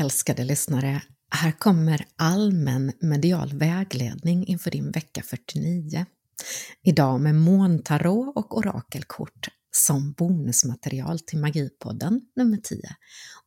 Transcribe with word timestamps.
Älskade 0.00 0.44
lyssnare, 0.44 1.02
här 1.30 1.52
kommer 1.52 2.06
allmän 2.16 2.92
medial 3.00 3.52
vägledning 3.52 4.46
inför 4.46 4.70
din 4.70 4.90
vecka 4.90 5.22
49. 5.22 6.06
Idag 6.82 7.20
med 7.20 7.34
måntarot 7.34 8.36
och 8.36 8.58
orakelkort 8.58 9.48
som 9.70 10.12
bonusmaterial 10.12 11.20
till 11.20 11.38
Magipodden 11.38 12.20
nummer 12.36 12.56
10. 12.56 12.80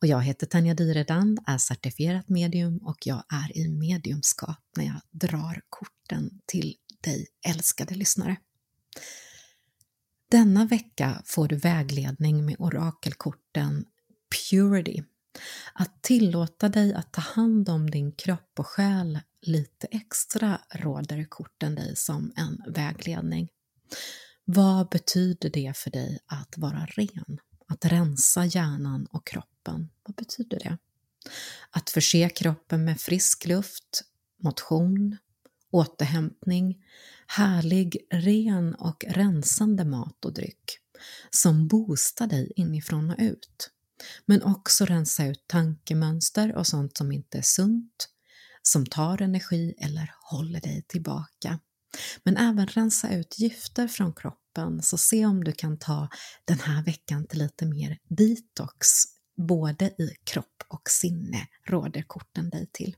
Och 0.01 0.07
jag 0.07 0.21
heter 0.21 0.47
Tanja 0.47 0.73
Dyredand, 0.73 1.39
är 1.47 1.57
certifierat 1.57 2.29
medium 2.29 2.77
och 2.77 2.97
jag 3.05 3.23
är 3.29 3.57
i 3.57 3.69
mediumskap 3.69 4.59
när 4.77 4.85
jag 4.85 5.01
drar 5.11 5.61
korten 5.69 6.39
till 6.45 6.75
dig 7.03 7.27
älskade 7.47 7.95
lyssnare. 7.95 8.37
Denna 10.31 10.65
vecka 10.65 11.21
får 11.25 11.47
du 11.47 11.55
vägledning 11.55 12.45
med 12.45 12.55
orakelkorten 12.59 13.85
Purity 14.49 15.03
att 15.73 16.01
tillåta 16.01 16.69
dig 16.69 16.93
att 16.93 17.11
ta 17.11 17.21
hand 17.21 17.69
om 17.69 17.89
din 17.89 18.11
kropp 18.11 18.59
och 18.59 18.67
själ 18.67 19.19
lite 19.41 19.87
extra 19.91 20.61
råder 20.69 21.25
korten 21.29 21.75
dig 21.75 21.95
som 21.95 22.33
en 22.35 22.63
vägledning. 22.67 23.49
Vad 24.45 24.89
betyder 24.89 25.49
det 25.49 25.77
för 25.77 25.91
dig 25.91 26.19
att 26.25 26.57
vara 26.57 26.85
ren? 26.85 27.39
Att 27.67 27.85
rensa 27.85 28.45
hjärnan 28.45 29.05
och 29.05 29.27
kroppen, 29.27 29.89
vad 30.03 30.15
betyder 30.15 30.59
det? 30.59 30.77
Att 31.69 31.89
förse 31.89 32.29
kroppen 32.29 32.85
med 32.85 33.01
frisk 33.01 33.45
luft, 33.45 34.03
motion, 34.37 35.17
återhämtning, 35.71 36.83
härlig, 37.27 37.97
ren 38.09 38.75
och 38.75 39.05
rensande 39.07 39.85
mat 39.85 40.25
och 40.25 40.33
dryck 40.33 40.79
som 41.29 41.67
boostar 41.67 42.27
dig 42.27 42.53
inifrån 42.55 43.09
och 43.09 43.15
ut. 43.19 43.69
Men 44.25 44.43
också 44.43 44.85
rensa 44.85 45.25
ut 45.25 45.43
tankemönster 45.47 46.55
och 46.55 46.67
sånt 46.67 46.97
som 46.97 47.11
inte 47.11 47.37
är 47.37 47.41
sunt, 47.41 48.09
som 48.61 48.85
tar 48.85 49.21
energi 49.21 49.73
eller 49.77 50.13
håller 50.31 50.61
dig 50.61 50.85
tillbaka. 50.87 51.59
Men 52.23 52.37
även 52.37 52.67
rensa 52.67 53.13
ut 53.15 53.39
gifter 53.39 53.87
från 53.87 54.13
kroppen, 54.13 54.81
så 54.81 54.97
se 54.97 55.25
om 55.25 55.43
du 55.43 55.51
kan 55.51 55.79
ta 55.79 56.09
den 56.45 56.59
här 56.59 56.83
veckan 56.83 57.27
till 57.27 57.39
lite 57.39 57.65
mer 57.65 57.97
detox, 58.07 58.87
både 59.47 59.85
i 59.85 60.15
kropp 60.23 60.63
och 60.67 60.89
sinne, 60.89 61.47
råder 61.67 62.01
korten 62.01 62.49
dig 62.49 62.69
till. 62.71 62.95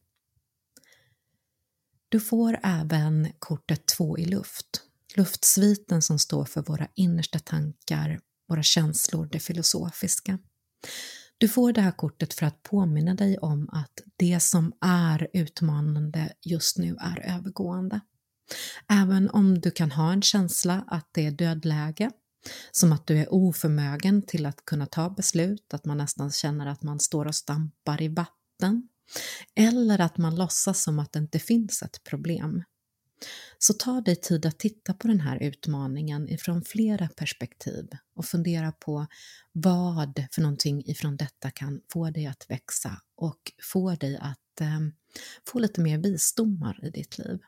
Du 2.09 2.19
får 2.19 2.59
även 2.64 3.31
kortet 3.40 3.86
två 3.86 4.17
i 4.17 4.25
luft, 4.25 4.81
luftsviten 5.16 6.02
som 6.02 6.19
står 6.19 6.45
för 6.45 6.62
våra 6.62 6.88
innersta 6.95 7.40
tankar, 7.40 8.19
våra 8.47 8.64
känslor, 8.64 9.30
det 9.31 9.40
filosofiska. 9.40 10.40
Du 11.38 11.48
får 11.48 11.73
det 11.73 11.81
här 11.81 11.92
kortet 11.92 12.34
för 12.34 12.45
att 12.45 12.64
påminna 12.64 13.14
dig 13.14 13.38
om 13.38 13.70
att 13.72 14.02
det 14.16 14.40
som 14.40 14.73
är 14.81 15.28
utmanande 15.34 16.34
just 16.42 16.78
nu 16.78 16.95
är 17.00 17.36
övergående. 17.36 18.00
Även 18.90 19.30
om 19.30 19.59
du 19.59 19.72
kan 19.72 19.92
ha 19.92 20.14
en 20.14 20.22
känsla 20.22 20.84
att 20.88 21.09
det 21.12 21.26
är 21.26 21.31
dödläge, 21.31 22.12
som 22.72 22.92
att 22.94 23.08
du 23.08 23.18
är 23.18 23.34
oförmögen 23.34 24.22
till 24.22 24.46
att 24.46 24.66
kunna 24.66 24.86
ta 24.86 25.09
beslut, 25.09 25.73
att 25.73 25.86
man 25.86 25.98
nästan 25.98 26.31
känner 26.31 26.66
att 26.66 26.84
man 26.84 27.00
står 27.00 27.26
och 27.26 27.36
stampar 27.36 28.02
i 28.02 28.08
vatten, 28.08 28.90
eller 29.56 30.02
att 30.02 30.18
man 30.18 30.36
låtsas 30.36 30.84
som 30.84 31.00
att 31.00 31.14
det 31.14 31.20
inte 31.20 31.40
finns 31.40 31.81
ett 31.81 32.03
problem. 32.03 32.64
Så 33.58 33.74
ta 33.74 34.02
dig 34.02 34.16
tid 34.16 34.46
att 34.46 34.59
titta 34.59 34.94
på 34.94 35.08
den 35.08 35.20
här 35.20 35.44
utmaningen 35.44 36.30
ifrån 36.30 36.62
flera 36.62 37.08
perspektiv 37.08 37.88
och 38.16 38.26
fundera 38.26 38.72
på 38.72 39.08
vad 39.52 40.28
för 40.31 40.42
någonting 40.42 40.84
ifrån 40.86 41.18
detta 41.18 41.52
kan 41.52 41.81
få 41.94 42.09
dig 42.09 42.25
att 42.25 42.46
växa 42.50 43.02
och 43.16 43.52
få 43.62 43.96
dig 43.96 44.18
att 44.18 44.62
eh, 44.62 44.80
få 45.48 45.59
lite 45.59 45.81
mer 45.81 45.98
visdomar 45.98 46.86
i 46.86 46.90
ditt 46.90 47.18
liv. 47.18 47.40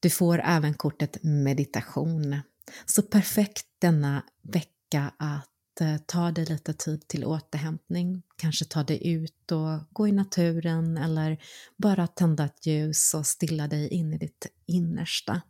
Du 0.00 0.10
får 0.10 0.40
även 0.44 0.74
kortet 0.74 1.22
meditation. 1.22 2.40
Så 2.86 3.02
perfekt 3.02 3.66
denna 3.78 4.24
vecka 4.42 5.12
att 5.18 5.51
Eh, 5.82 5.98
ta 6.06 6.30
dig 6.30 6.44
lite 6.44 6.74
tid 6.74 7.08
till 7.08 7.24
återhämtning, 7.24 8.22
kanske 8.36 8.64
ta 8.64 8.82
dig 8.82 9.08
ut 9.08 9.52
och 9.52 9.80
gå 9.92 10.08
i 10.08 10.12
naturen 10.12 10.96
eller 10.96 11.42
bara 11.76 12.06
tända 12.06 12.44
ett 12.44 12.66
ljus 12.66 13.14
och 13.14 13.26
stilla 13.26 13.68
dig 13.68 13.88
in 13.88 14.12
i 14.12 14.18
ditt 14.18 14.46
innersta. 14.66 15.42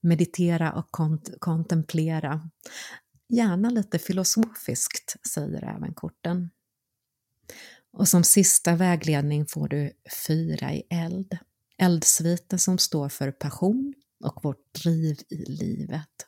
Meditera 0.00 0.72
och 0.72 0.90
kont 0.90 1.30
kontemplera. 1.38 2.50
Gärna 3.28 3.70
lite 3.70 3.98
filosofiskt, 3.98 5.16
säger 5.34 5.64
även 5.64 5.94
korten. 5.94 6.50
Och 7.92 8.08
som 8.08 8.24
sista 8.24 8.76
vägledning 8.76 9.46
får 9.46 9.68
du 9.68 9.92
fyra 10.26 10.72
i 10.72 10.82
eld. 10.90 11.38
Eldsviten 11.78 12.58
som 12.58 12.78
står 12.78 13.08
för 13.08 13.32
passion 13.32 13.94
och 14.24 14.44
vårt 14.44 14.74
driv 14.82 15.18
i 15.28 15.44
livet. 15.44 16.27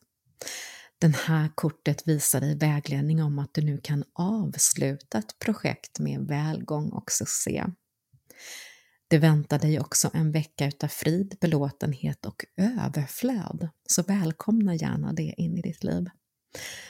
Den 1.00 1.14
här 1.14 1.48
kortet 1.54 2.08
visar 2.08 2.40
dig 2.40 2.56
vägledning 2.56 3.22
om 3.22 3.38
att 3.38 3.54
du 3.54 3.62
nu 3.62 3.78
kan 3.78 4.04
avsluta 4.12 5.18
ett 5.18 5.38
projekt 5.38 5.98
med 5.98 6.20
välgång 6.20 6.90
och 6.90 7.12
succé. 7.12 7.64
Det 9.08 9.18
väntar 9.18 9.58
dig 9.58 9.80
också 9.80 10.10
en 10.14 10.32
vecka 10.32 10.66
utav 10.66 10.88
frid, 10.88 11.36
belåtenhet 11.40 12.26
och 12.26 12.44
överflöd, 12.56 13.68
så 13.88 14.02
välkomna 14.02 14.74
gärna 14.74 15.12
det 15.12 15.34
in 15.36 15.58
i 15.58 15.62
ditt 15.62 15.84
liv. 15.84 16.06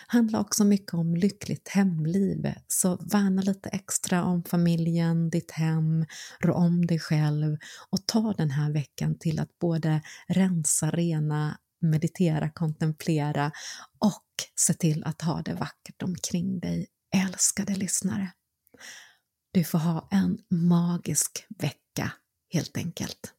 handlar 0.07 0.41
också 0.41 0.65
mycket 0.65 0.95
om 0.95 1.17
lyckligt 1.17 1.69
hemliv, 1.69 2.55
så 2.69 2.97
värna 2.97 3.43
lite 3.43 3.69
extra 3.69 4.25
om 4.25 4.45
familjen, 4.45 5.31
ditt 5.31 5.51
hem, 5.51 6.07
rå 6.41 6.55
om 6.55 6.87
dig 6.87 6.99
själv 6.99 7.57
och 7.91 8.07
ta 8.07 8.33
den 8.33 8.51
här 8.51 8.73
veckan 8.73 9.19
till 9.19 9.41
att 9.41 9.59
både 9.59 10.01
rensa, 10.29 10.91
rena 10.91 11.59
meditera, 11.81 12.51
kontemplera 12.51 13.53
och 13.99 14.25
se 14.61 14.75
till 14.75 15.05
att 15.05 15.23
ha 15.23 15.43
det 15.43 15.55
vackert 15.55 16.03
omkring 16.03 16.61
dig, 16.61 16.87
älskade 17.17 17.75
lyssnare. 17.75 18.33
Du 19.53 19.65
får 19.65 19.79
ha 19.79 20.09
en 20.11 20.39
magisk 20.51 21.47
vecka 21.49 22.13
helt 22.53 22.77
enkelt. 22.77 23.35